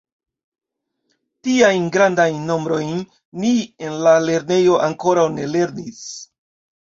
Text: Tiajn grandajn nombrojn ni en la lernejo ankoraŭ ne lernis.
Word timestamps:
Tiajn 1.47 1.83
grandajn 1.95 2.39
nombrojn 2.47 2.97
ni 3.43 3.51
en 3.89 3.99
la 4.07 4.15
lernejo 4.29 4.79
ankoraŭ 4.87 5.27
ne 5.35 5.45
lernis. 5.53 6.01